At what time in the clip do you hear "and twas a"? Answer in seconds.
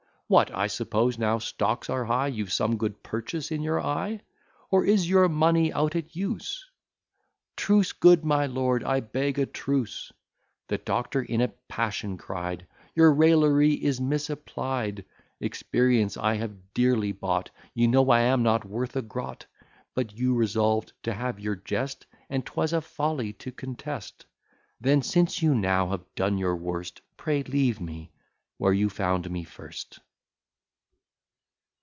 22.29-22.79